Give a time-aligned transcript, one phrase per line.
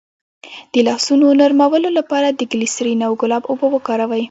[0.73, 4.19] د لاسونو نرمولو لپاره د ګلسرین او ګلاب اوبه وکاروئ